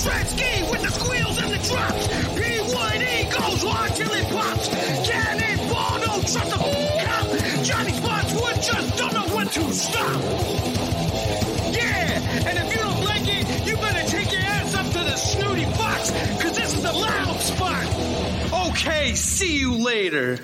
[0.00, 2.06] Wayne Tretzky with the squeals and the drops.
[2.08, 4.68] P1E goes hard till it pops.
[5.08, 6.56] Cannonball, don't trust the
[7.04, 7.64] cop.
[7.64, 10.22] Johnny Spotswood just don't know when to stop.
[11.72, 15.16] Yeah, and if you don't like it, you better take your ass up to the
[15.16, 16.10] snooty fox,
[16.42, 18.68] cause this is the loud spot.
[18.70, 20.38] Okay, see you later.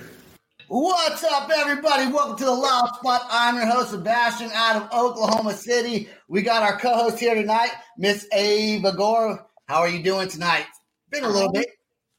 [0.69, 2.11] What's up, everybody?
[2.11, 3.23] Welcome to the Loud Spot.
[3.31, 6.09] I'm your host, Sebastian, out of Oklahoma City.
[6.27, 9.47] We got our co-host here tonight, Miss Ava Gore.
[9.69, 10.67] How are you doing tonight?
[11.09, 11.69] Been a little bit.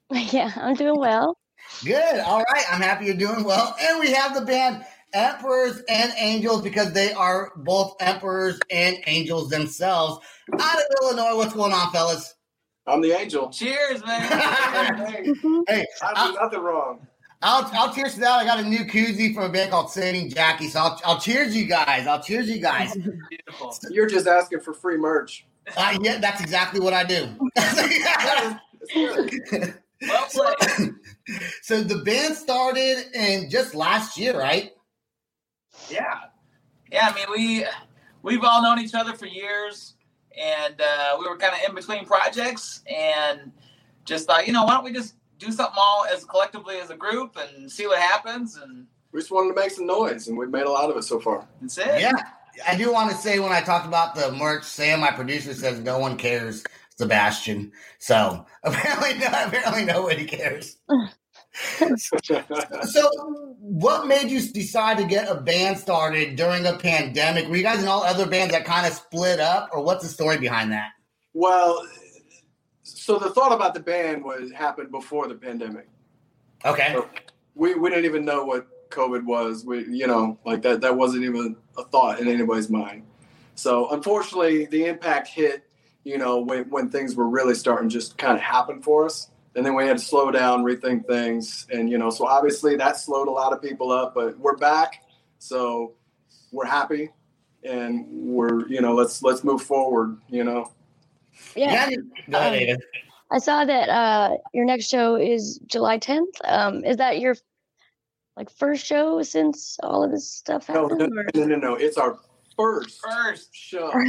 [0.31, 1.37] Yeah, I'm doing well.
[1.83, 2.21] Good.
[2.21, 2.63] All right.
[2.71, 3.75] I'm happy you're doing well.
[3.81, 9.49] And we have the band Emperors and Angels because they are both emperors and angels
[9.49, 10.25] themselves.
[10.53, 12.33] Out of Illinois, what's going on, fellas?
[12.85, 13.49] I'm the angel.
[13.49, 14.21] Cheers, man.
[15.11, 15.59] hey, mm-hmm.
[15.67, 17.05] Hey, I do nothing wrong.
[17.41, 18.39] I'll, I'll cheers to that.
[18.39, 20.69] I got a new koozie from a band called Saving Jackie.
[20.69, 22.07] So I'll, I'll cheers you guys.
[22.07, 22.95] I'll cheers you guys.
[23.29, 23.77] Beautiful.
[23.91, 25.45] You're just asking for free merch.
[25.75, 27.27] Uh, yeah, that's exactly what I do.
[29.99, 30.29] It's.
[30.33, 30.93] Well played.
[31.63, 34.73] so the band started in just last year, right?
[35.89, 36.19] Yeah.
[36.91, 37.65] Yeah, I mean, we,
[38.21, 39.95] we've all known each other for years,
[40.39, 43.51] and uh, we were kind of in between projects, and
[44.05, 46.95] just thought, you know, why don't we just do something all as collectively as a
[46.95, 50.49] group and see what happens, and We just wanted to make some noise, and we've
[50.49, 51.47] made a lot of it so far.
[51.61, 52.01] that's it.
[52.01, 52.11] Yeah.
[52.67, 55.79] I do want to say when I talked about the merch, Sam, my producer, says
[55.79, 56.63] no one cares,
[56.97, 57.71] Sebastian.
[57.99, 60.77] So apparently, no, apparently nobody cares.
[62.83, 63.09] So,
[63.59, 67.47] what made you decide to get a band started during a pandemic?
[67.47, 70.09] Were you guys in all other bands that kind of split up, or what's the
[70.09, 70.89] story behind that?
[71.33, 71.83] well,
[72.87, 75.87] so the thought about the band was happened before the pandemic.
[76.63, 76.93] Okay.
[76.93, 77.09] So
[77.55, 79.65] we we didn't even know what COVID was.
[79.65, 83.03] We you know like that that wasn't even a thought in anybody's mind.
[83.55, 85.63] So unfortunately, the impact hit.
[86.03, 89.29] You know when when things were really starting to just kind of happen for us,
[89.55, 92.97] and then we had to slow down, rethink things, and you know so obviously that
[92.97, 94.15] slowed a lot of people up.
[94.15, 95.03] But we're back,
[95.39, 95.95] so
[96.53, 97.09] we're happy,
[97.63, 100.17] and we're you know let's let's move forward.
[100.29, 100.71] You know.
[101.55, 101.89] Yeah.
[102.29, 102.77] Go ahead, Um, Ava.
[103.29, 106.25] I saw that uh, your next show is July 10th.
[106.45, 107.35] Um, is that your
[108.37, 110.99] like first show since all of this stuff No, happened?
[110.99, 111.73] no, or- no, no, no.
[111.75, 112.17] It's our
[112.55, 113.49] first First.
[113.53, 113.91] show.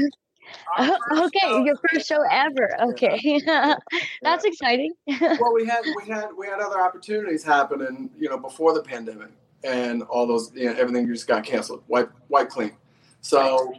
[0.78, 1.64] Our Oh, first okay, show.
[1.66, 2.75] your first show ever.
[2.92, 3.38] Okay,
[4.22, 4.94] that's exciting.
[5.20, 9.28] well, we had we had we had other opportunities happening, you know, before the pandemic,
[9.62, 12.72] and all those, you know, everything just got canceled, white white clean.
[13.20, 13.75] So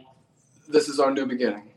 [0.68, 1.69] this is our new beginning.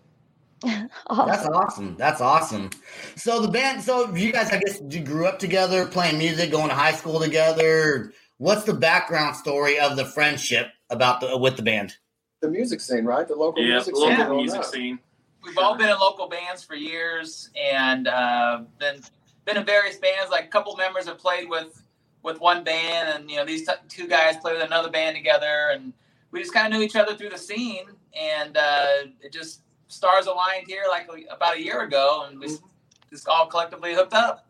[1.07, 1.27] awesome.
[1.27, 1.95] That's awesome.
[1.97, 2.69] That's awesome.
[3.15, 6.69] So the band, so you guys, I guess, you grew up together, playing music, going
[6.69, 8.13] to high school together.
[8.37, 11.95] What's the background story of the friendship about the with the band?
[12.41, 13.27] The music scene, right?
[13.27, 14.25] The local Yeah, music local scene.
[14.25, 14.99] growing music scene.
[15.43, 19.01] We've all been in local bands for years, and uh, been
[19.45, 20.31] been in various bands.
[20.31, 21.83] Like a couple members have played with
[22.23, 25.69] with one band, and you know these t- two guys play with another band together,
[25.73, 25.91] and
[26.31, 27.85] we just kind of knew each other through the scene,
[28.17, 28.87] and uh,
[29.21, 32.65] it just stars aligned here like about a year ago, and we Mm-hmm.
[33.11, 34.45] just all collectively hooked up.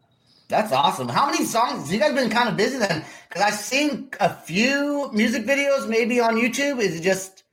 [0.49, 1.07] That's awesome.
[1.09, 1.91] How many songs?
[1.91, 3.03] You guys been kind of busy then?
[3.29, 6.79] Because I've seen a few music videos, maybe on YouTube.
[6.79, 7.43] Is it just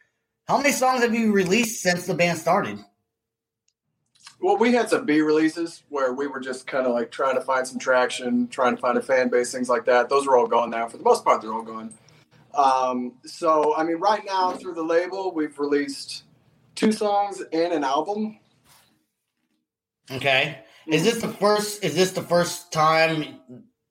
[0.49, 2.79] how many songs have you released since the band started?
[4.41, 7.43] Well, we had some B releases where we were just kind of like trying to
[7.43, 10.09] find some traction, trying to find a fan base, things like that.
[10.09, 10.88] Those are all gone now.
[10.88, 11.93] For the most part, they're all gone.
[12.55, 16.25] Um, so, I mean, right now through the label, we've released
[16.75, 18.38] two songs and an album.
[20.11, 20.58] Okay.
[20.87, 21.84] Is this the first?
[21.84, 23.38] Is this the first time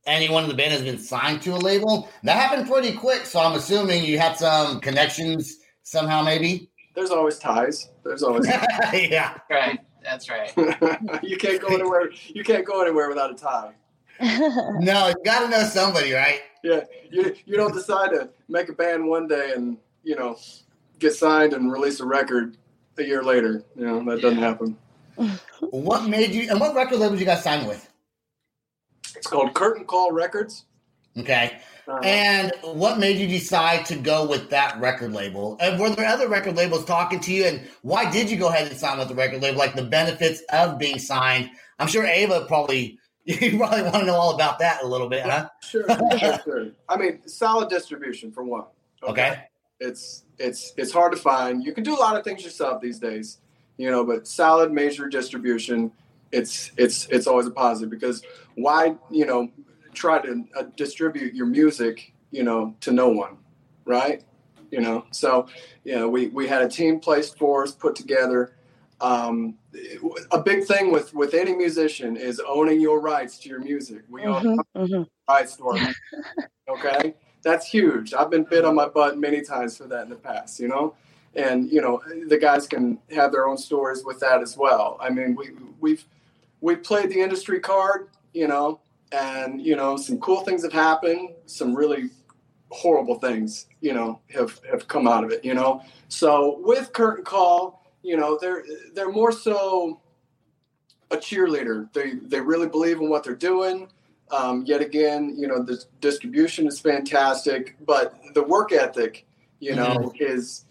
[0.06, 2.10] anyone in the band has been signed to a label?
[2.24, 6.70] That happened pretty quick, so I'm assuming you had some connections somehow, maybe.
[6.96, 7.90] There's always ties.
[8.04, 8.48] There's always
[8.94, 9.38] yeah.
[9.50, 10.52] Right, that's right.
[11.24, 12.10] you can't go anywhere.
[12.28, 13.74] You can't go anywhere without a tie.
[14.82, 16.42] No, you got to know somebody, right?
[16.62, 20.38] Yeah, you you don't decide to make a band one day and you know
[20.98, 22.58] get signed and release a record
[22.98, 23.64] a year later.
[23.76, 24.78] You know that doesn't happen.
[25.62, 26.50] What made you?
[26.50, 27.90] And what record label did you guys sign with?
[29.16, 30.66] It's called Curtain Call Records.
[31.18, 31.60] Okay.
[31.88, 35.58] Uh, And what made you decide to go with that record label?
[35.60, 37.46] And were there other record labels talking to you?
[37.46, 39.58] And why did you go ahead and sign with the record label?
[39.58, 41.50] Like the benefits of being signed.
[41.80, 45.24] I'm sure Ava probably you probably want to know all about that a little bit,
[45.24, 45.50] huh?
[45.62, 45.86] Sure,
[46.18, 46.68] sure, sure.
[46.88, 48.66] I mean, solid distribution for one.
[49.04, 49.44] Okay.
[49.80, 51.64] It's it's it's hard to find.
[51.64, 53.40] You can do a lot of things yourself these days,
[53.78, 55.92] you know, but solid major distribution,
[56.32, 58.22] it's it's it's always a positive because
[58.56, 59.50] why you know
[59.94, 63.38] try to uh, distribute your music you know to no one,
[63.86, 64.24] right?
[64.72, 65.48] You know, so
[65.84, 68.54] you know we we had a team placed for us, put together.
[69.02, 69.56] Um,
[70.32, 74.02] a big thing with with any musician is owning your rights to your music.
[74.10, 75.08] We own Mhm, mhm.
[75.30, 75.96] rights to our music.
[76.68, 78.14] Okay, that's huge.
[78.14, 80.60] I've been bit on my butt many times for that in the past.
[80.60, 80.96] You know,
[81.36, 84.98] and you know the guys can have their own stories with that as well.
[85.00, 86.06] I mean, we we've
[86.62, 88.10] we played the industry card.
[88.34, 88.80] You know,
[89.12, 91.30] and you know some cool things have happened.
[91.46, 92.10] Some really
[92.72, 95.44] horrible things, you know, have have come out of it.
[95.44, 98.64] You know, so with Curtain Call, you know, they're
[98.94, 100.02] they're more so
[101.12, 101.92] a cheerleader.
[101.94, 103.88] They they really believe in what they're doing.
[104.32, 109.26] Um, yet again, you know, the distribution is fantastic, but the work ethic,
[109.60, 110.66] you know, is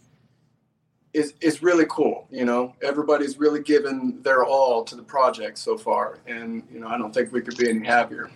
[1.12, 2.28] is is really cool.
[2.31, 6.88] You know, everybody's really given their all to the project so far, and you know,
[6.88, 8.31] I don't think we could be any happier.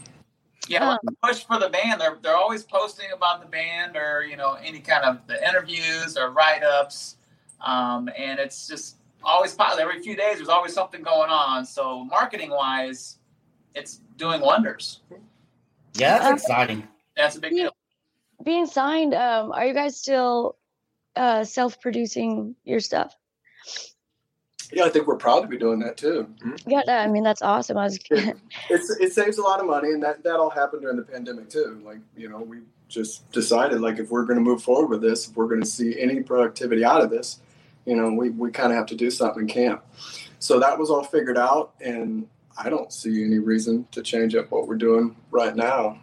[0.69, 2.01] Yeah, like the push for the band.
[2.01, 6.17] They're they're always posting about the band or you know any kind of the interviews
[6.17, 7.17] or write ups,
[7.61, 9.89] um, and it's just always positive.
[9.89, 11.65] Every few days, there's always something going on.
[11.65, 13.19] So marketing wise,
[13.75, 15.01] it's doing wonders.
[15.95, 16.87] Yeah, that's exciting.
[17.17, 17.73] That's a big deal.
[18.45, 20.57] Being signed, um, are you guys still
[21.17, 23.15] uh, self-producing your stuff?
[24.73, 26.29] Yeah, I think we're proud to be doing that too.
[26.67, 27.77] Yeah, I mean that's awesome.
[27.77, 30.97] I was It's it saves a lot of money, and that that all happened during
[30.97, 31.83] the pandemic too.
[31.85, 35.29] Like you know, we just decided like if we're going to move forward with this,
[35.29, 37.41] if we're going to see any productivity out of this,
[37.85, 39.85] you know, we we kind of have to do something in camp.
[40.39, 42.27] So that was all figured out, and
[42.59, 45.99] I don't see any reason to change up what we're doing right now.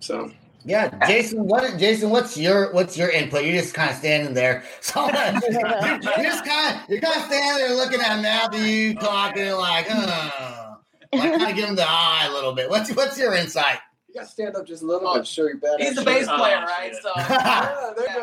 [0.00, 0.30] So
[0.64, 1.44] Yeah, Jason.
[1.46, 2.10] What Jason?
[2.10, 3.44] What's your what's your input?
[3.44, 4.64] You're just kind of standing there.
[4.80, 9.86] So you're just kind of you're kind of standing there looking at Matthew talking like,
[9.90, 10.74] uh,
[11.12, 12.70] like kind of give him the eye a little bit.
[12.70, 13.78] What's what's your insight?
[14.08, 15.78] you got to stand up just a little bit, show your bad.
[15.80, 16.92] He's the bass player, Oh, right?
[16.94, 17.02] shit.
[17.02, 18.22] So Yeah, there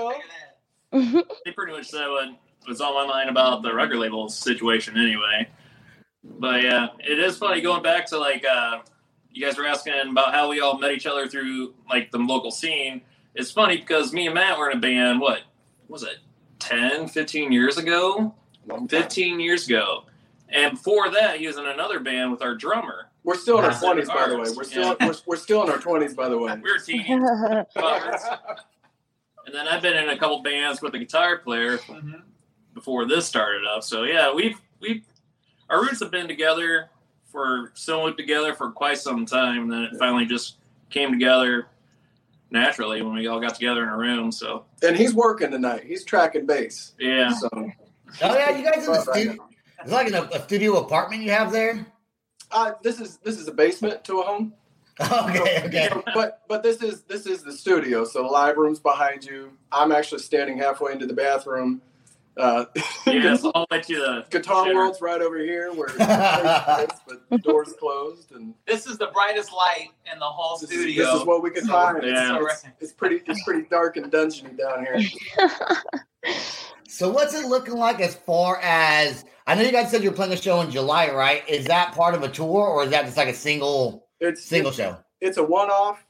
[0.93, 1.23] you go.
[1.45, 2.29] They pretty much said what
[2.67, 5.47] was on my mind about the record label situation anyway.
[6.37, 8.79] But yeah, it is funny going back to like uh,
[9.31, 12.51] you guys were asking about how we all met each other through like the local
[12.51, 13.01] scene.
[13.35, 15.41] It's funny because me and Matt were in a band, what
[15.87, 16.17] was it,
[16.59, 18.33] 10, 15 years ago?
[18.89, 20.05] 15 years ago.
[20.49, 23.09] And before that, he was in another band with our drummer.
[23.23, 24.45] We're still in our twenties, by the way.
[24.55, 26.53] We're still we're, we're still in our twenties, by the way.
[26.63, 27.65] We're teenies.
[29.45, 32.21] and then I've been in a couple bands with a guitar player Mhm.
[32.73, 33.83] before this started up.
[33.83, 35.03] So yeah, we've we
[35.69, 36.89] our roots have been together
[37.31, 39.63] for still together for quite some time.
[39.63, 40.57] And then it finally just
[40.89, 41.67] came together
[42.51, 44.31] naturally when we all got together in a room.
[44.31, 45.83] So and he's working tonight.
[45.83, 46.93] He's tracking bass.
[46.99, 47.49] yeah, So
[48.21, 49.47] Oh yeah, you guys in the studio.
[49.83, 51.85] Is it like a, a studio apartment you have there?
[52.51, 54.53] Uh, this is this is a basement to a home.
[55.01, 55.89] Okay, okay.
[56.13, 58.05] but but this is this is the studio.
[58.05, 59.51] So the live room's behind you.
[59.69, 61.81] I'm actually standing halfway into the bathroom.
[62.37, 62.65] Uh,
[63.05, 64.75] Yeah, so I'll let you the Guitar shitter.
[64.75, 66.99] World's right over here, where but
[67.29, 71.05] the door's closed, and This is the brightest light in the whole this is, studio.
[71.05, 71.97] this is what we can find.
[71.99, 72.39] It's- Yeah.
[72.41, 74.99] It's, it's pretty it's pretty dark and dungeony down here.
[76.87, 80.31] So what's it looking like as far as I know you guys said you're playing
[80.33, 81.47] a show in July, right?
[81.49, 84.69] Is that part of a tour or is that just like a single It's single
[84.69, 84.97] it's, show?
[85.19, 86.05] it's a one-off.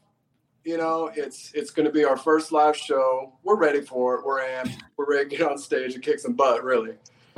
[0.66, 3.34] You know, it's it's going to be our first live show.
[3.44, 4.26] We're ready for it.
[4.26, 4.80] We're amped.
[4.98, 6.64] We're ready to get on stage and kick some butt.
[6.64, 6.96] Really.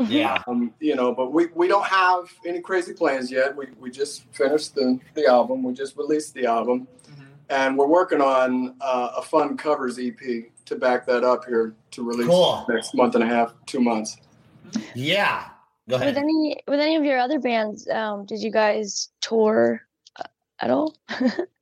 [0.08, 0.42] Yeah.
[0.48, 3.56] Um, you know, but we, we don't have any crazy plans yet.
[3.58, 5.64] We, we just finished the, the album.
[5.64, 7.26] We just released the album, Mhm.
[7.50, 10.20] and we're working on uh, a fun covers EP
[10.66, 12.64] to back that up here to release Cool.
[12.70, 14.18] next month and a half, two months.
[14.94, 15.46] Yeah.
[15.90, 16.10] Go ahead.
[16.14, 19.82] With any with any of your other bands, um, did you guys tour
[20.18, 20.24] uh,
[20.62, 20.96] at all?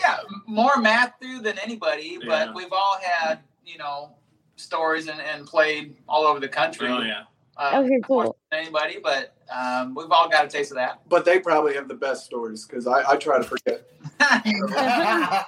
[0.00, 2.46] Yeah, m- more Matthew than anybody, Yeah.
[2.46, 4.16] but we've all had, you know,
[4.56, 6.88] stories and, and played all over the country.
[6.88, 7.22] Oh yeah.
[7.56, 8.36] Uh, Okay, cool.
[8.52, 11.00] anybody, but um, we've all got a taste of that.
[11.08, 13.86] But they probably have the best stories because I, I try to forget.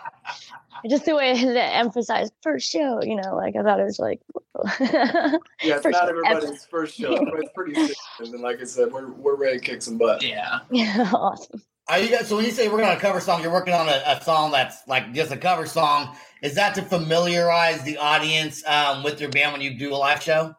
[0.88, 4.20] Just the way to emphasize first show, you know, like I thought it was like.
[4.80, 6.26] Yeah, it's First not ever.
[6.26, 7.80] everybody's first show, but it's pretty.
[8.18, 10.22] And like I said, we're, we're ready to kick some butt.
[10.22, 10.58] yeah.
[10.70, 11.62] yeah, awesome.
[11.88, 13.88] Are you guys so when you say we're on a cover song, you're working on
[13.88, 16.16] a, a song that's like just a cover song.
[16.42, 20.22] Is that to familiarize the audience um, with your band when you do a live
[20.22, 20.54] show?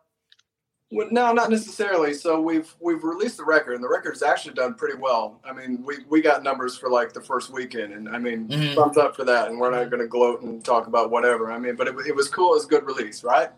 [0.92, 2.14] Well, no, not necessarily.
[2.14, 5.40] So we've we've released the record, and the record's actually done pretty well.
[5.44, 8.76] I mean, we we got numbers for like the first weekend, and I mean, Mhm.
[8.76, 9.50] thumbs up for that.
[9.50, 11.52] And we're not going to gloat and talk about whatever.
[11.52, 12.52] I mean, but it, it was cool.
[12.52, 13.50] It was a good release, right?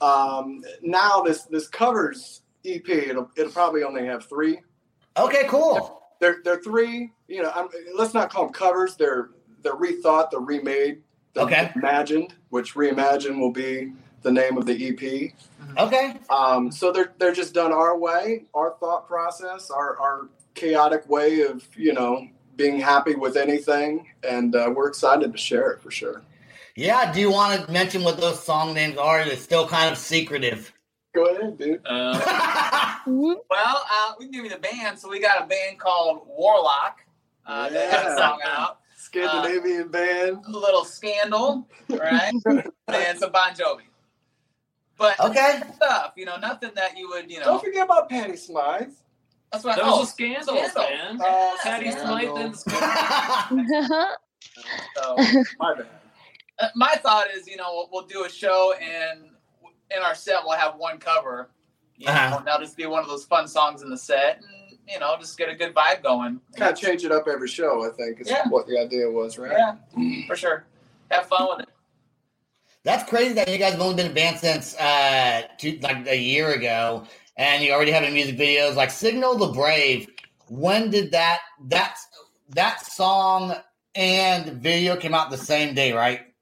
[0.00, 2.88] Um, now this this covers EP.
[2.88, 4.60] It'll it'll probably only have three.
[5.18, 6.00] Okay, cool.
[6.20, 7.12] They're they're three.
[7.28, 8.96] You know, I'm, let's not call them covers.
[8.96, 9.30] They're
[9.62, 10.30] they're rethought.
[10.30, 11.02] They're remade.
[11.34, 11.72] They're Okay.
[11.74, 13.92] Imagined, which reimagined will be
[14.22, 15.32] the name of the EP.
[15.78, 16.14] Okay.
[16.30, 21.42] Um, so they're they're just done our way, our thought process, our our chaotic way
[21.42, 25.90] of you know being happy with anything, and uh, we're excited to share it for
[25.90, 26.22] sure.
[26.76, 27.12] Yeah.
[27.12, 29.20] Do you want to mention what those song names are?
[29.20, 30.72] It's still kind of secretive.
[31.14, 31.80] Go ahead, dude.
[31.86, 33.00] Uh.
[33.06, 34.98] Well, uh, we can give you the band.
[34.98, 37.00] So we got a band called Warlock
[37.46, 38.16] uh, that has a Yeah.
[38.16, 38.78] song out.
[38.96, 40.38] Scandinavian band.
[40.46, 42.32] A little Scandal, right?
[42.88, 43.82] and some Bon Jovi.
[44.96, 45.60] But okay.
[45.76, 47.44] stuff, you know, nothing that you would, you know.
[47.44, 49.02] Don't forget about Patty Smyth.
[49.52, 49.76] That's what.
[49.76, 50.82] that oh, was a scandal, Scandal.
[50.82, 51.18] man.
[51.20, 52.16] Oh, Patty Scandal.
[52.16, 52.56] Smyth and
[53.58, 54.06] Scandal.
[54.96, 55.16] So,
[55.58, 55.86] My bad.
[56.58, 59.24] uh, my thought is, you know, we'll, we'll do a show and
[59.90, 61.48] in our set we'll have one cover.
[61.96, 62.36] You know, Uh-huh.
[62.38, 65.16] and that'll just be one of those fun songs in the set, and you know,
[65.18, 66.40] just get a good vibe going.
[66.56, 67.84] Kind of change it up every show.
[67.88, 68.48] I think is Yeah.
[68.48, 69.52] what the idea was, right?
[69.56, 69.76] Yeah,
[70.26, 70.64] for sure.
[71.10, 71.68] Have fun with it.
[72.82, 76.16] That's crazy that you guys have only been in band since uh, two, like a
[76.16, 77.04] year ago,
[77.36, 80.08] and you already have any music videos like "Signal the Brave."
[80.48, 81.96] When did that that
[82.50, 83.54] that song
[83.94, 86.33] and video came out the same day, right?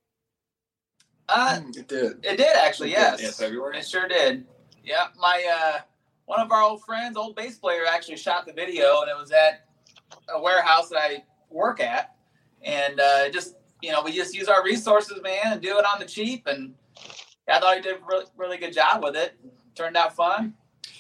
[1.35, 2.25] Uh, It did.
[2.25, 3.23] it did actually, yes.
[3.23, 3.79] Yeah, February.
[3.79, 4.45] It sure did.
[4.85, 5.81] Yeah, my uh,
[6.27, 9.31] one of our old friends, old bass player, actually shot the video, and it was
[9.31, 9.67] at
[10.35, 12.15] a warehouse that I work at,
[12.63, 15.99] and uh, just you know, we just use our resources, man, and do it on
[15.99, 16.75] the cheap, and
[17.49, 19.35] I thought he did a really, really good job with it.
[19.75, 20.55] Turned out fun.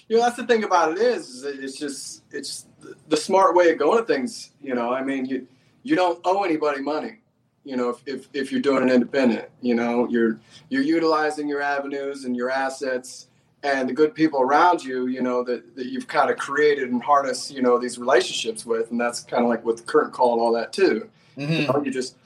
[0.08, 2.66] You know, that's the thing about it is, is it's just it's
[3.08, 4.50] the smart way of going at things.
[4.60, 5.46] You know, I mean, you
[5.82, 7.18] you don't owe anybody money.
[7.64, 11.62] You know, if, if, if you're doing an independent, you know, you're you're utilizing your
[11.62, 13.28] avenues and your assets
[13.62, 17.00] and the good people around you, you know, that, that you've kind of created and
[17.02, 20.32] harnessed, you know, these relationships with, and that's kind of like with the Curtain Call
[20.32, 21.08] and all that too.
[21.36, 21.74] You Mhm.
[21.74, 22.16] know, you just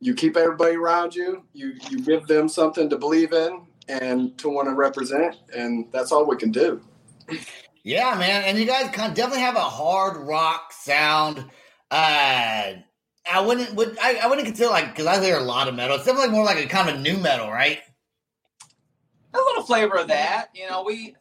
[0.00, 4.48] you keep everybody around you, you you give them something to believe in and to
[4.48, 6.80] want to represent, and that's all we can do.
[7.84, 11.44] Yeah, man, and you guys definitely have a hard rock sound.
[11.90, 12.74] Uh,
[13.30, 15.96] I wouldn't would I, I wouldn't consider like because I hear a lot of metal.
[15.96, 17.78] It's definitely more like a kind of nu metal, right?
[19.34, 20.82] A little flavor of that, you know.
[20.82, 21.14] We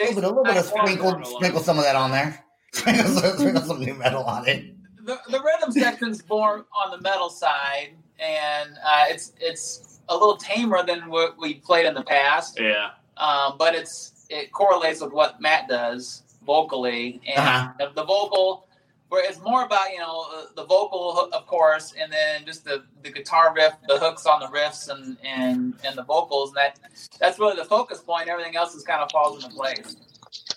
[0.00, 2.44] A little bit, a little bit of sprinkle, sprinkle some of that on there.
[2.72, 4.74] Sprinkle, some- sprinkle some nu metal on it.
[5.04, 10.36] the, the rhythm section's more on the metal side, and uh, it's it's a little
[10.36, 12.58] tamer than what we played in the past.
[12.60, 12.90] Yeah.
[13.16, 17.72] Um, but it's it correlates with what Matt does vocally, and Uh-huh.
[17.78, 18.67] the, the vocal.
[19.08, 22.64] Where it's more about you know uh, the vocal, hook, of course, and then just
[22.64, 26.50] the, the guitar riff, the hooks on the riffs, and and and the vocals.
[26.50, 26.78] And that
[27.18, 28.28] that's really the focus point.
[28.28, 29.96] Everything else is kind of falls into place.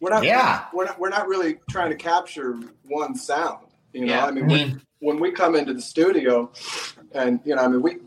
[0.02, 0.66] we're not Yeah.
[0.74, 3.66] we're not we're not really trying to capture one sound.
[3.94, 4.26] You know, Yeah.
[4.26, 6.52] I mean, when, when we come into the studio,
[7.14, 7.98] and you know, I mean, we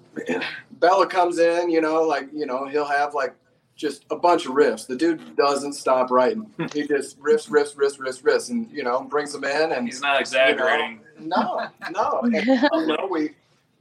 [0.72, 3.34] Bella comes in, you know, like you know, he'll have like
[3.76, 4.86] just a bunch of riffs.
[4.86, 6.50] The dude doesn't stop writing.
[6.72, 10.00] He just riffs, riffs, riffs, riffs, riffs, and you know, brings them in, and He's
[10.00, 11.00] not exaggerating.
[11.18, 12.20] no, no.
[12.24, 13.30] And, you know, we,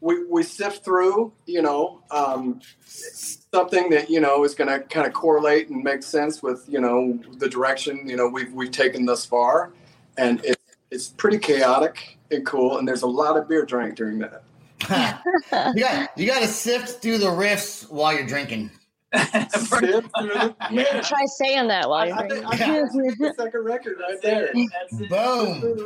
[0.02, 5.08] we we sift through, you know, um, something that you know is going to kind
[5.08, 9.06] of correlate and make sense with you know the direction you know we've we've taken
[9.06, 9.72] thus far,
[10.18, 10.60] and it,
[10.92, 12.78] it's pretty chaotic and cool.
[12.78, 14.44] And there's a lot of beer drank during that.
[15.76, 18.72] you got you got to sift through the riffs while you're drinking.
[19.14, 21.02] Sift through the- Yeah.
[21.02, 22.46] Try saying that while you're I think.
[22.46, 22.58] I
[22.90, 24.52] think the second record right there.
[24.54, 25.08] That's.
[25.08, 25.84] Boom.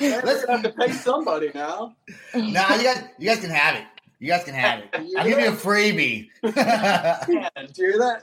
[0.00, 1.94] Let's have to pay somebody now.
[2.34, 3.84] nah, you guys, you guys can have it.
[4.18, 4.88] You guys can have it.
[5.18, 6.28] I'll give you a freebie.
[6.42, 8.22] Did you hear that?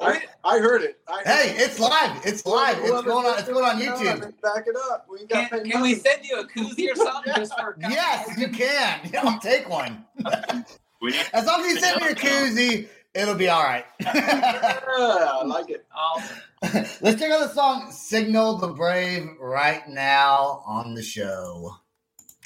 [0.00, 0.98] I, I heard it.
[1.08, 2.20] I heard hey, it's live.
[2.26, 2.78] It's live.
[2.78, 3.38] It's Whoever- going on.
[3.38, 4.20] It's going on YouTube.
[4.42, 5.06] Back it up.
[5.08, 7.54] We ain't got Can, to pay can we send you a koozie or something just
[7.58, 9.00] for Yes, you can.
[9.12, 10.04] Yeah, I'll take one.
[11.04, 13.84] We need As long as you send me a koozie, it'll be all right.
[14.00, 15.84] Yeah, I like it.
[15.94, 16.36] Awesome.
[17.02, 21.76] Let's check out the song "Signal the Brave" right now on the show.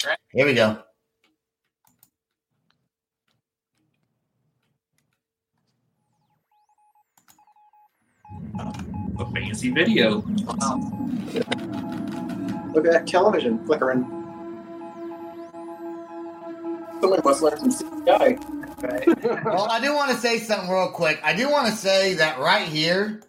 [0.05, 0.17] Right.
[0.33, 0.83] Here we go.
[9.19, 10.21] a fancy video.
[12.73, 14.18] Look at that television flickering.
[17.21, 19.45] Somebody must learn some CGI.
[19.45, 21.19] Well, I do want to say something real quick.
[21.23, 23.21] I do want to say that right here,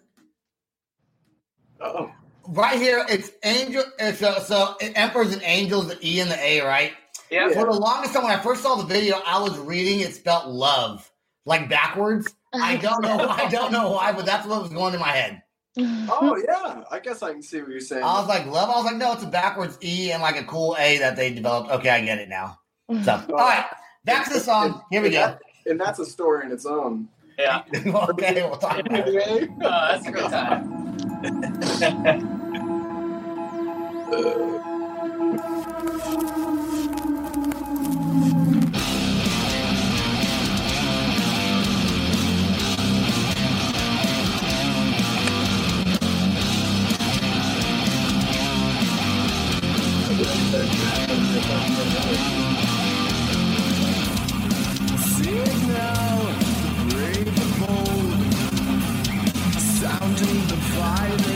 [1.81, 2.11] Oh,
[2.47, 3.83] right here, it's angel.
[3.99, 6.93] It's uh, so emperors and angels, the E and the A, right?
[7.29, 7.49] Yeah.
[7.49, 10.47] For the longest time, when I first saw the video, I was reading it spelt
[10.47, 11.09] love,
[11.45, 12.33] like backwards.
[12.53, 13.27] I don't know.
[13.27, 15.41] I don't know why, but that's what was going in my head.
[15.79, 16.83] oh yeah.
[16.91, 18.03] I guess I can see what you're saying.
[18.03, 18.69] I was like, love.
[18.69, 21.33] I was like, no, it's a backwards E and like a cool A that they
[21.33, 21.71] developed.
[21.71, 22.59] Okay, I get it now.
[23.03, 23.65] So, all right,
[24.05, 24.81] back to the song.
[24.89, 25.37] Here we go.
[25.65, 27.07] and that's a story in its own.
[27.37, 27.63] Yeah.
[28.09, 29.49] okay, we'll talk about it.
[29.61, 30.77] Oh, that's a good time.
[59.81, 61.30] Sounding the violence,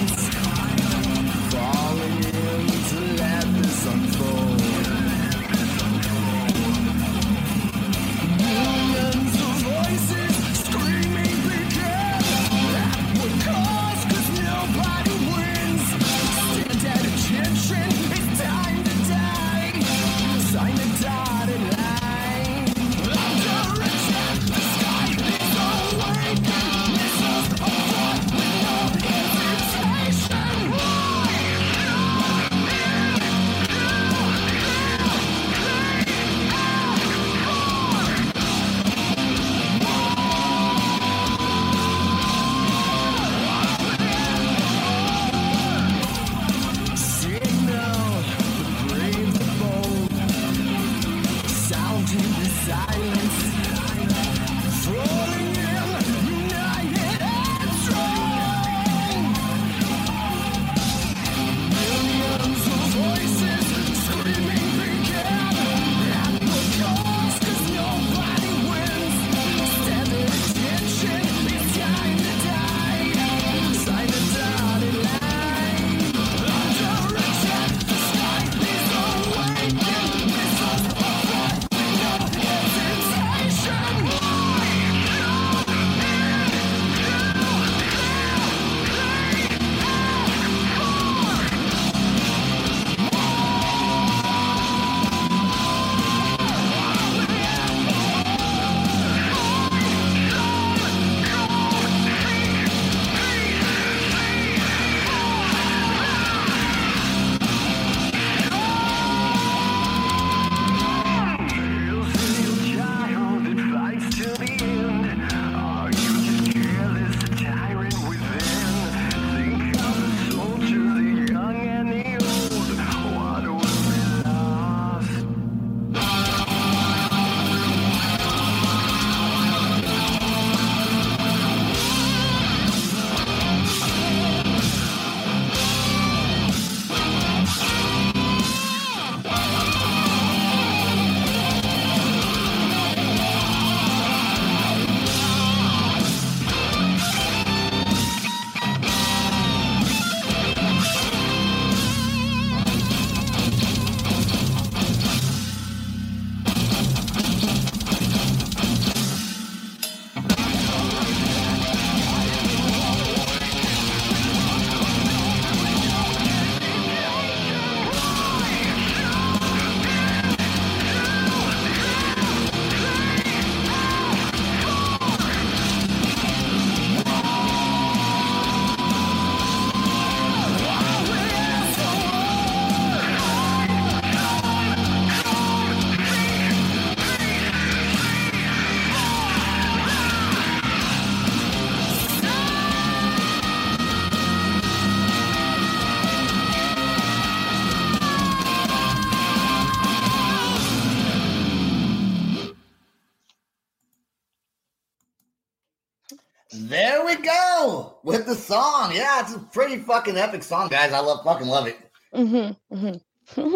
[208.05, 208.93] with the song.
[208.93, 210.93] Yeah, it's a pretty fucking epic song, guys.
[210.93, 211.77] I love fucking love it.
[212.13, 212.75] Mm-hmm.
[212.75, 213.55] mm-hmm.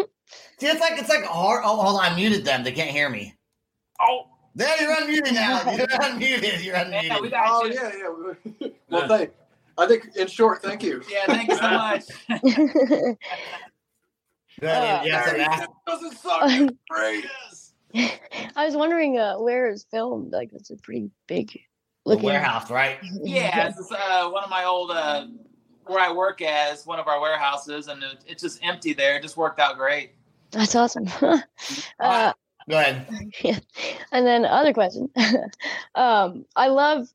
[0.58, 1.62] See, it's like it's like hard.
[1.64, 2.62] Oh, hold on, I muted them.
[2.62, 3.34] They can't hear me.
[4.00, 5.62] Oh, There, you're unmuted now.
[5.72, 6.64] You're unmuted.
[6.64, 7.02] You're unmuted.
[7.08, 7.74] yeah, we got Oh you.
[7.74, 7.92] yeah,
[8.60, 8.68] yeah.
[8.90, 9.30] well, thank.
[9.78, 11.02] I think in short, thank you.
[11.10, 12.04] Yeah, thank you so much.
[14.60, 16.74] Yeah, yes, and that's- Doesn't suck.
[16.90, 17.24] Great.
[18.56, 20.32] I was wondering uh, where it's filmed.
[20.32, 21.60] Like, it's a pretty big the
[22.04, 22.98] looking warehouse, right?
[23.22, 25.26] Yeah, this is uh, one of my old uh,
[25.86, 29.16] where I work as one of our warehouses, and it, it's just empty there.
[29.16, 30.12] It just worked out great.
[30.50, 31.06] That's awesome.
[32.00, 32.32] uh,
[32.68, 33.06] Go ahead.
[33.42, 33.58] yeah.
[34.12, 35.10] And then other question.
[35.94, 37.08] um, I love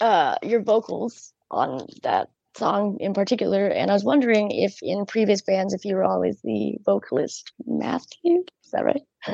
[0.00, 5.42] uh, your vocals on that song in particular, and I was wondering if in previous
[5.42, 8.44] bands, if you were always the vocalist, Matthew.
[8.64, 9.02] Is that right?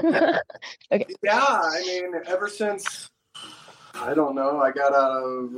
[0.93, 1.07] okay.
[1.23, 3.11] Yeah, I mean, ever since
[4.01, 5.57] I don't know, I got out of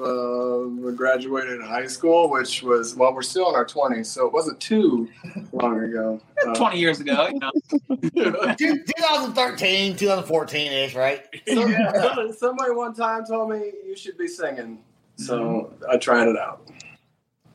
[0.87, 4.61] uh, graduated high school, which was well, we're still in our twenties, so it wasn't
[4.61, 5.09] too
[5.53, 6.21] long ago.
[6.47, 7.51] Uh, Twenty years ago, you know.
[8.57, 11.25] 2013, 2014 ish, right?
[11.49, 14.79] some- somebody, somebody one time told me you should be singing,
[15.17, 16.69] so I tried it out.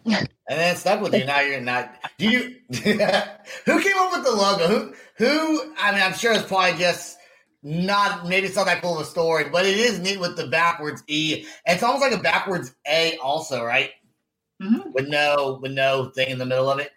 [0.06, 0.28] And
[0.60, 1.24] then stuck with you.
[1.24, 1.96] Now you're not.
[2.18, 2.56] Do you?
[2.74, 2.84] who
[3.82, 4.68] came up with the logo?
[4.68, 4.94] Who?
[5.26, 5.74] Who?
[5.80, 7.18] I mean, I'm sure it's probably just
[7.64, 8.28] not.
[8.28, 11.04] Maybe it's not that cool of a story, but it is neat with the backwards
[11.08, 11.46] E.
[11.66, 13.92] It's almost like a backwards A, also, right?
[14.62, 14.94] Mhm.
[14.94, 16.92] With no, with no thing in the middle of it.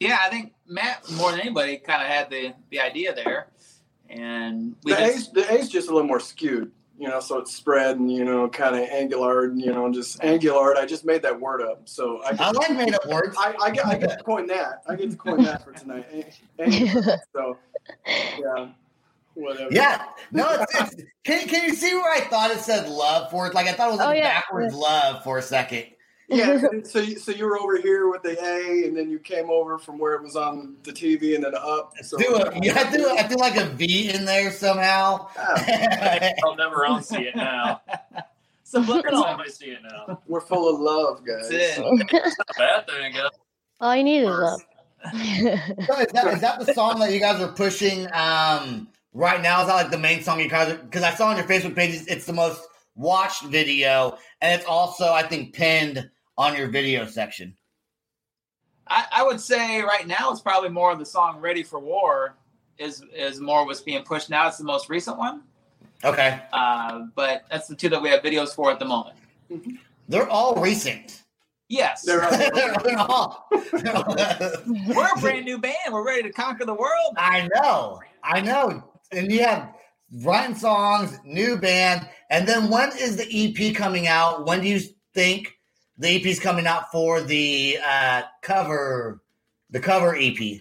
[0.00, 3.48] Yeah, I think Matt more than anybody kind of had the the idea there,
[4.10, 7.38] and we The just, A's, the A's just a little more skewed, you know, so
[7.38, 10.76] it's spread and you know, kind of angular, and you know, just angular.
[10.76, 13.36] I just made that word up, so I I get, like made up words.
[13.38, 14.82] I, I get I get to coin that.
[14.88, 16.06] I get to coin that for tonight.
[16.12, 16.24] An-
[16.72, 17.18] angular.
[17.34, 17.58] So
[18.06, 18.68] yeah,
[19.34, 19.68] whatever.
[19.72, 23.46] Yeah, no, it's, it's can, can you see where I thought it said love for
[23.46, 23.54] it?
[23.54, 24.40] Like I thought it was Oh, yeah.
[24.40, 25.86] backwards love for a second.
[26.28, 29.50] Yeah, so you, so you were over here with the A, and then you came
[29.50, 31.92] over from where it was on the TV, and then up.
[32.02, 35.28] So Do a, you have to, I do like a V in there somehow.
[35.36, 37.82] Yeah, I'll never on see it now.
[38.64, 39.24] subliminal.
[39.24, 40.22] Somebody see it now.
[40.26, 41.48] we're full of love, guys.
[41.50, 41.84] That's it.
[42.12, 43.30] It's not a bad thing, guys.
[43.80, 44.60] All you need is love.
[45.12, 49.60] So is that is that the song that you guys are pushing um, right now?
[49.62, 50.76] Is that like the main song you guys?
[50.76, 52.60] Because I saw on your Facebook page, it's- it's the most
[52.94, 57.56] watched video, and it's also I think pinned on your video section.
[58.88, 62.36] I, I would say right now it's probably more of the song "Ready for War"
[62.78, 64.48] is is more what's being pushed now.
[64.48, 65.42] It's the most recent one,
[66.04, 69.16] Okay, uh, but that's the two that we have videos for at the moment.
[70.08, 71.22] they're all recent.
[71.68, 75.76] Yes, They're They're all- we're a brand new band.
[75.90, 77.14] We're ready to conquer the world.
[77.16, 79.72] I know, I know, and you have
[80.22, 84.46] writing songs, new band, and then when is the EP coming out?
[84.46, 84.80] When do you
[85.14, 85.58] think
[85.98, 89.22] the EP is coming out for the uh, cover,
[89.70, 90.60] the cover EP?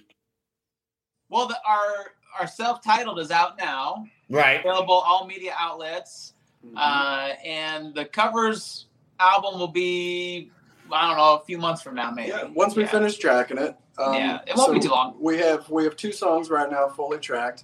[1.30, 4.60] Well, the, our our self-titled is out now, Right.
[4.62, 6.34] available all media outlets,
[6.66, 6.78] Mm-hmm.
[6.78, 8.86] uh, and the covers
[9.20, 10.52] album will be
[10.94, 12.30] I don't know a few months from now, maybe.
[12.30, 12.90] Yeah, once we Yeah.
[12.90, 13.76] finish tracking it.
[13.98, 15.16] Um, Yeah, it won't be too long.
[15.20, 17.64] We have we have two songs right now fully tracked.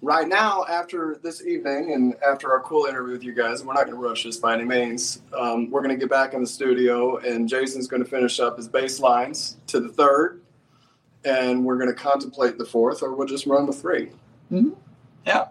[0.00, 3.86] Right now, after this evening and after our cool interview with you guys, we're not
[3.86, 5.22] going to rush this by any means.
[5.36, 8.56] Um, we're going to get back in the studio, and Jason's going to finish up
[8.56, 10.40] his bass lines to the third,
[11.24, 14.10] and we're going to contemplate the fourth, or we'll just run with three.
[15.26, 15.46] Yeah.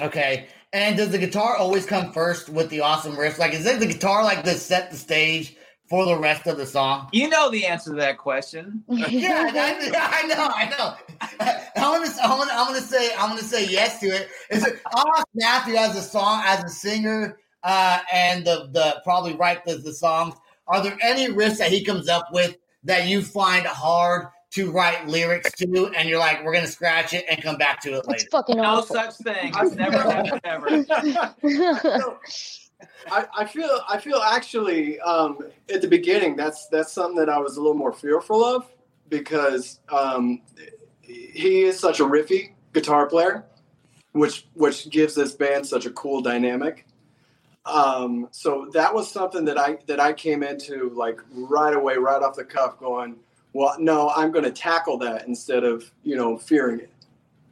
[0.00, 0.48] Okay.
[0.72, 3.38] And does the guitar always come first with the awesome riff?
[3.38, 5.57] Like, is it the guitar like this set the stage
[5.88, 7.08] for the rest of the song?
[7.12, 8.82] You know the answer to that question.
[8.88, 10.94] Yeah, I, I know, I know.
[11.76, 14.28] I'm gonna, I'm gonna, I'm gonna say, I'm gonna say yes to it.
[14.50, 14.80] Is it?
[14.92, 19.64] I'll ask Matthew as a song, as a singer, uh, and the the probably write
[19.64, 20.34] the, the songs.
[20.66, 25.06] Are there any riffs that he comes up with that you find hard to write
[25.06, 28.08] lyrics to, and you're like, we're gonna scratch it and come back to it That's
[28.08, 28.28] later?
[28.30, 28.96] fucking No awful.
[28.96, 29.52] such thing.
[29.56, 30.84] It's never happened ever.
[30.84, 32.18] So,
[33.10, 35.38] I, I feel I feel actually um,
[35.72, 38.66] at the beginning that's that's something that I was a little more fearful of
[39.08, 40.42] because um,
[41.02, 43.44] he is such a riffy guitar player,
[44.12, 46.86] which which gives this band such a cool dynamic.
[47.66, 52.22] Um, so that was something that I that I came into like right away, right
[52.22, 53.16] off the cuff, going,
[53.52, 56.92] well, no, I'm going to tackle that instead of you know fearing it.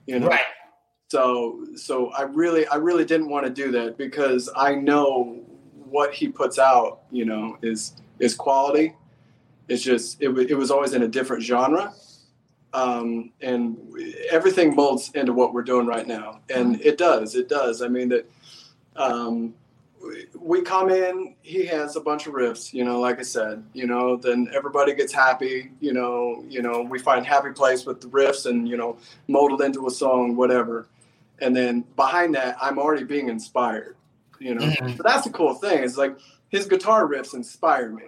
[0.07, 0.41] You know, Right.
[1.09, 5.41] So so I really I really didn't want to do that because I know
[5.85, 8.95] what he puts out, you know, is is quality.
[9.69, 11.93] It's just it, wa- it was always in a different genre.
[12.75, 13.79] Um, and
[14.31, 17.35] everything molds into what we're doing right now, and it does.
[17.35, 17.83] It does.
[17.83, 18.31] I mean that
[18.97, 19.55] um,
[20.39, 23.87] we come in, he has a bunch of riffs, you know, like I said, you
[23.87, 28.09] know, then everybody gets happy, you know, you know, we find happy place with the
[28.09, 30.87] riffs and, you know, molded into a song, whatever.
[31.41, 33.97] And then behind that, I'm already being inspired,
[34.39, 34.63] you know.
[34.67, 34.97] Mhm.
[34.97, 35.83] So that's the cool thing.
[35.83, 36.17] Is like
[36.49, 38.05] his guitar riffs inspire me,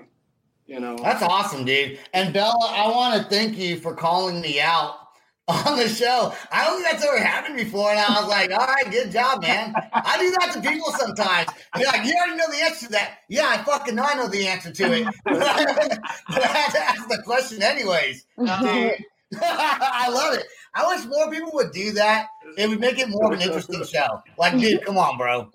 [0.67, 0.97] you know.
[0.97, 1.99] That's awesome, dude.
[2.15, 4.95] And Bella, I want to thank you for calling me out
[5.49, 6.33] on the show.
[6.53, 7.91] I don't think that's ever happened before.
[7.91, 9.75] And I was like, all right, good job, man.
[9.93, 11.49] I do that to people sometimes.
[11.75, 13.19] They're like, you already know the answer to that.
[13.29, 15.07] Yeah, I fucking know I know the answer to it.
[15.25, 18.27] but I had to ask the question anyways.
[18.39, 19.05] Dude.
[19.41, 20.47] I love it.
[20.75, 22.29] I wish more people would do that.
[22.57, 24.23] It would make it more of an interesting show.
[24.39, 25.51] Like, dude, come on, bro.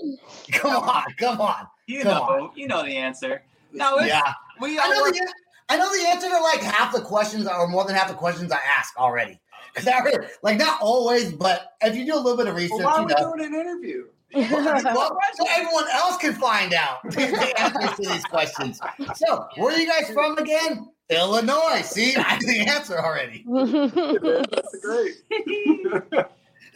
[0.51, 1.67] Come on, come on.
[1.87, 3.43] You Come know, you know the answer.
[3.71, 4.21] No, Yeah.
[4.61, 5.13] we I know, work.
[5.13, 5.33] the,
[5.69, 8.51] I know the answer to like half the questions or more than half the questions
[8.51, 9.39] I ask already.
[9.73, 12.79] Because I really, like not always, but if you do a little bit of research,
[12.79, 14.07] Well, why are you we know, doing an interview?
[14.33, 18.79] Well, so everyone else can find out the answers to these questions.
[19.15, 20.89] So, where are you guys from again?
[21.09, 21.81] Illinois.
[21.83, 23.45] See, I have the answer already.
[24.51, 25.13] That's great.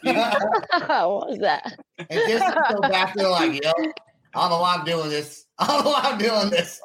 [0.03, 1.79] what was that?
[1.97, 3.71] And just go back to like, yo,
[4.35, 5.45] I don't know why I'm doing this.
[5.59, 6.81] I don't know why I'm doing this.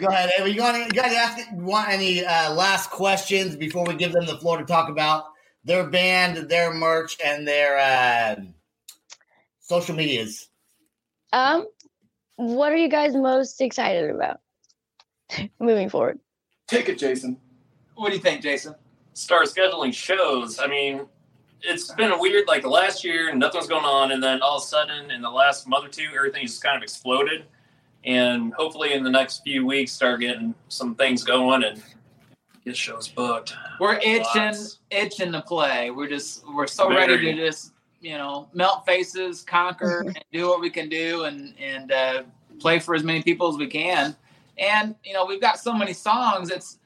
[0.00, 0.50] Go ahead, Ava.
[0.50, 4.12] You got any, you got to ask want any uh, last questions before we give
[4.12, 5.24] them the floor to talk about
[5.64, 8.36] their band, their merch, and their uh,
[9.70, 10.48] social medias?
[11.32, 11.68] Um,
[12.34, 14.40] what are you guys most excited about
[15.60, 16.18] moving forward?
[16.66, 17.36] Take it, Jason.
[17.94, 18.74] What do you think, Jason?
[19.12, 20.58] Start scheduling shows.
[20.58, 21.06] I mean,
[21.62, 24.62] it's been a weird like last year, nothing was going on, and then all of
[24.64, 27.44] a sudden, in the last month or two, everything just kind of exploded.
[28.04, 31.80] And hopefully, in the next few weeks, start getting some things going and
[32.64, 33.54] get shows booked.
[33.78, 34.80] We're itching, Lots.
[34.90, 35.92] itching to play.
[35.92, 40.60] We're just, we're so ready to just, you know, melt faces, conquer, and do what
[40.60, 42.22] we can do, and and uh,
[42.58, 44.16] play for as many people as we can.
[44.58, 46.50] And you know, we've got so many songs.
[46.50, 46.78] It's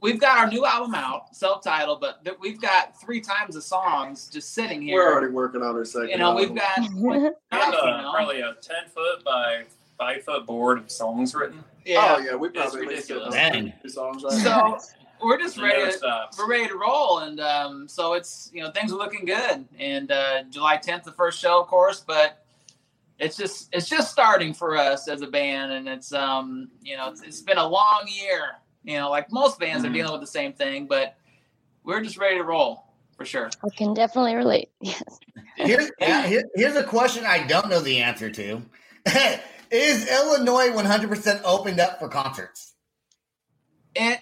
[0.00, 4.28] we've got our new album out, self-titled, but th- we've got three times the songs
[4.28, 4.96] just sitting here.
[4.96, 6.10] We're already working on our second.
[6.10, 8.12] you know, we've got We have enough, you know?
[8.14, 9.64] probably a ten foot by
[9.98, 11.62] five foot board of songs written.
[11.84, 12.16] yeah.
[12.16, 13.34] Oh yeah, we probably at least ridiculous.
[13.34, 13.72] get Dang.
[13.88, 14.78] songs right now.
[14.78, 14.86] So
[15.22, 15.90] we're just ready.
[15.90, 19.66] To, we're ready to roll, and um, so it's you know things are looking good.
[19.78, 22.44] And uh, July 10th, the first show, of course, but
[23.18, 27.10] it's just it's just starting for us as a band, and it's um you know
[27.10, 28.52] it's, it's been a long year.
[28.84, 29.90] You know, like most bands Mhm.
[29.90, 31.16] are dealing with the same thing, but
[31.82, 32.84] we're just ready to roll
[33.16, 33.50] for sure.
[33.64, 34.70] I can definitely relate.
[34.80, 35.02] Yes.
[35.56, 38.60] Here's, yeah, here- here's a question I don't know the answer to.
[39.70, 42.74] Is Illinois 100% opened up for concerts
[43.94, 44.20] It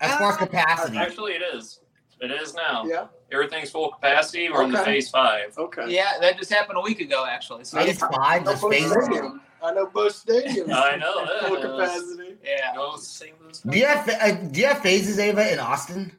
[0.00, 0.98] as far as capacity?
[0.98, 1.80] Actually, it is.
[2.20, 2.84] It is now.
[2.84, 3.06] Yeah.
[3.32, 4.50] Everything's full capacity.
[4.50, 5.56] We're in the phase five.
[5.56, 5.86] Okay.
[5.88, 7.64] yeah, that just happened a week ago actually.
[7.64, 9.40] So Phase five, I know just Busch phase Stadium.
[9.62, 10.70] I know Busch Stadium.
[10.72, 11.48] I know that.
[11.48, 12.36] Full capacity.
[12.44, 12.74] yeah.
[12.74, 13.60] Go those.
[13.66, 16.12] Do you have uh, do you have phases, Ava, in Austin?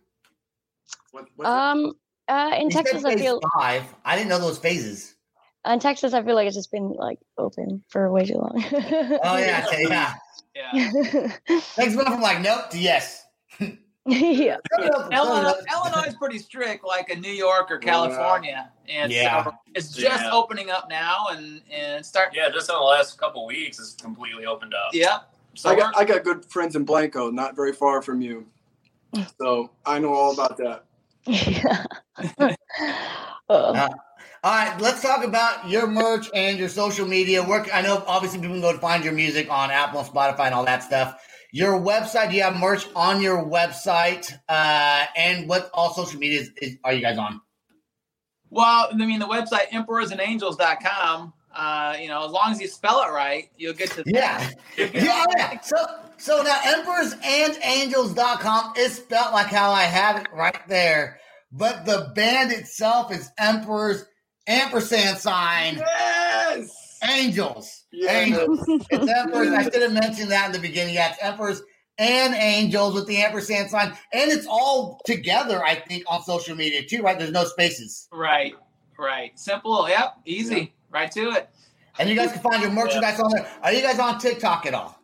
[1.12, 1.28] What.
[1.46, 1.94] Um,
[2.28, 3.84] uh, in You Texas, I feel five.
[4.06, 5.15] I didn't know those phases.
[5.65, 8.63] in Texas, I feel like it's just been like open for way too long.
[9.24, 10.13] Oh yeah, okay, yeah.
[10.56, 10.91] Yeah.
[11.76, 13.20] Thanks went from like nope to yes.
[14.08, 14.58] yeah.
[14.80, 19.44] Illinois, Illinois is pretty strict, like in New York or California, and Yeah.
[19.44, 20.32] so it's just Yeah.
[20.32, 22.30] opening up now, and and start.
[22.34, 24.90] Yeah, just in the last couple weeks, it's completely opened up.
[24.94, 25.20] Yeah.
[25.54, 28.48] So I got I got good friends in Blanco, not very far from you.
[29.40, 30.86] So I know all about that.
[31.26, 32.56] yeah.
[33.50, 33.90] Uh,
[34.46, 37.44] all right, let's talk about your merch and your social media.
[37.44, 37.70] Work.
[37.74, 40.56] I know obviously people can go to find your music on Apple, and Spotify, and
[40.56, 41.22] all that stuff.
[41.52, 42.30] Your website.
[42.32, 44.32] Do you have merch on your website?
[44.48, 47.42] Uh, and what all social medias is, are you guys on?
[48.52, 51.34] well, I mean, the website emperorsandangels.com.
[51.54, 54.04] Uh, you know, as long as you spell it right, you'll get to.
[54.06, 54.50] Yeah.
[54.78, 55.60] yeah, yeah.
[55.62, 55.76] So
[56.18, 61.20] so now emperorsandangels.com is spelled like how I have it right there.
[61.52, 64.06] But the band itself is Emperors
[64.48, 65.86] ampersand sign Yes.
[67.04, 67.86] Angels.
[67.92, 68.28] Yes.
[68.28, 68.64] Angels.
[68.68, 69.50] It's Emperors.
[69.50, 70.96] I should have mentioned that in the beginning.
[70.96, 71.62] Yeah, it's Emperors
[71.98, 73.90] and Angels with the ampersand sign.
[74.14, 77.18] And it's all together, I think, on social media too, right?
[77.18, 78.08] There's no spaces.
[78.12, 78.54] Right.
[78.98, 79.38] Right.
[79.38, 79.88] Simple.
[79.90, 80.18] Yep.
[80.26, 80.74] Easy.
[80.90, 81.50] Right to it.
[82.00, 83.48] And you guys can find your merchandise on there.
[83.64, 85.01] Are you guys on TikTok at all?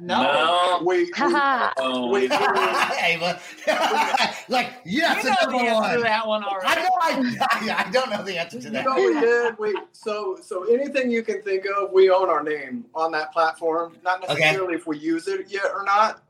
[0.00, 0.22] No.
[0.22, 0.78] No.
[0.82, 0.98] Wait.
[1.06, 1.72] wait, haha.
[1.78, 3.40] Oh, Wait, Ava.
[4.48, 6.66] like, yes, You it's know the number answer to that one already.
[6.66, 8.84] I know I, I don't know the answer to You that.
[8.84, 9.58] know we did.
[9.58, 13.96] Wait, so so anything you can think of, we own our name on that platform.
[14.02, 14.34] Not Okay.
[14.34, 16.22] necessarily if we use it yet or not,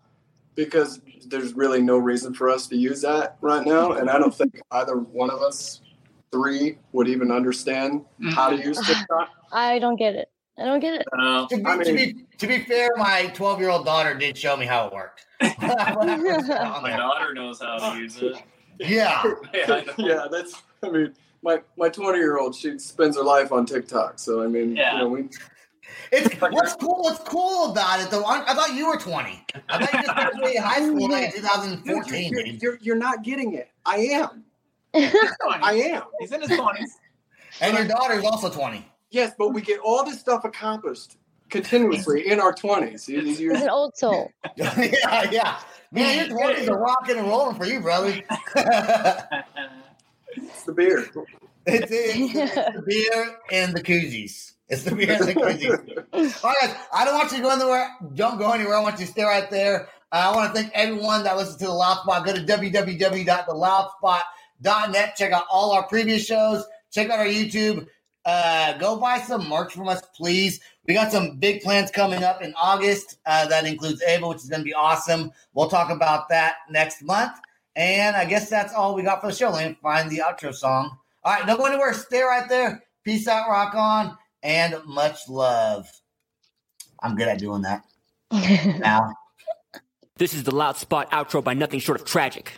[0.55, 4.35] because there's really no reason for us to use that right now, and I don't
[4.35, 5.81] think either one of us
[6.31, 8.69] three would even understand how to mm-hmm.
[8.69, 9.31] use TikTok.
[9.53, 10.29] I don't get it.
[10.59, 11.07] I don't get it.
[11.19, 14.39] Uh, To be, I to, be, to be fair, my 12 year old daughter did
[14.39, 15.27] show me how it worked.
[15.41, 18.37] When I first got on my daughter knows how to use it.
[18.79, 19.23] yeah.
[19.55, 20.63] Yeah, yeah, that's.
[20.83, 24.19] I mean, my my 20 year old she spends her life on TikTok.
[24.19, 24.93] So I mean, Yeah.
[24.95, 25.29] you know, we
[26.13, 27.03] It's what's cool.
[27.03, 28.25] What's cool about it though?
[28.25, 29.45] I, I thought you were 20.
[29.69, 32.33] I thought you just graduated high school like in Dude, 2014.
[32.33, 32.63] you're, dude.
[32.63, 33.71] you're, you're not getting it.
[33.85, 34.45] I am.
[34.95, 36.03] I I am.
[36.21, 36.99] He's in his twenties.
[37.61, 38.85] And your daughter's also 20.
[39.15, 41.17] Yes, but we get all this stuff accomplished
[41.49, 43.07] continuously in our 20s.
[43.07, 44.33] You- you- He's an old soul.
[44.57, 45.61] yeah, yeah.
[45.93, 48.21] Man, your 20s are rocking and rolling for you, brother.
[50.37, 51.07] It's the beer.
[51.67, 54.55] It's, it's, it's the beer and the koozies.
[54.69, 56.03] It's the beer and the koozies.
[56.45, 57.89] All right, guys, I don't want you to go anywhere.
[58.15, 58.75] Don't go anywhere.
[58.75, 59.83] I want you to stay right there.
[60.11, 62.27] Uh, I want to thank everyone that listens to The Loud Spot.
[62.27, 65.17] Go to www.theloudspot.net.
[65.17, 66.65] Check out all our previous shows.
[66.93, 67.87] Check out our YouTube.
[68.25, 70.61] Uh, go buy some merch from us, please.
[70.87, 73.19] We got some big plans coming up in August.
[73.27, 75.31] Uh, that includes Ava, which is going to be awesome.
[75.53, 77.33] We'll talk about that next month.
[77.77, 79.51] And I guess that's all we got for the show.
[79.51, 80.97] Let me find the outro song.
[81.23, 81.93] All right, don't go anywhere.
[81.93, 82.85] Stay right there.
[83.05, 85.91] Peace out, rock on, and much love.
[87.03, 87.85] I'm good at doing that
[88.31, 89.15] now.
[90.17, 92.53] This is the Loud Spot outro by nothing short of tragic.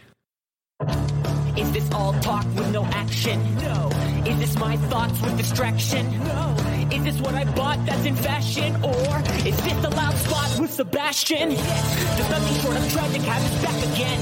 [1.56, 3.42] Is this all talk with no action?
[3.56, 3.95] No.
[4.26, 6.10] Is this my thoughts with distraction?
[6.24, 6.56] No.
[6.90, 8.74] Is this what I bought that's in fashion?
[8.82, 11.52] Or is this the Loud Spot with Sebastian?
[11.52, 12.18] Yes.
[12.18, 14.18] Does nothing short of tragic have us back again?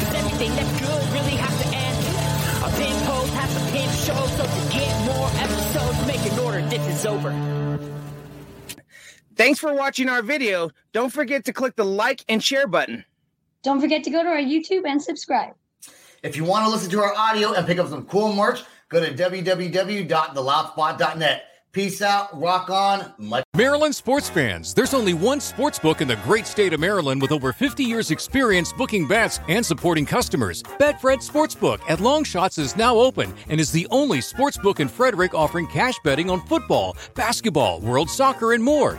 [0.00, 2.64] Does everything that's good really have to end?
[2.64, 6.60] Our pin post has to pin show, so to get more episodes, make an order.
[6.68, 7.32] This is over.
[9.36, 10.70] Thanks for watching our video.
[10.92, 13.06] Don't forget to click the like and share button.
[13.62, 15.54] Don't forget to go to our YouTube and subscribe.
[16.22, 19.00] If you want to listen to our audio and pick up some cool merch, go
[19.00, 21.44] to www.theloudspot.net.
[21.72, 23.44] Peace out, rock on, much.
[23.54, 27.30] Maryland sports fans, there's only one sports book in the great state of Maryland with
[27.30, 30.64] over 50 years' experience booking bets and supporting customers.
[30.64, 35.68] Betfred Sportsbook at Longshots is now open and is the only sportsbook in Frederick offering
[35.68, 38.98] cash betting on football, basketball, world soccer, and more.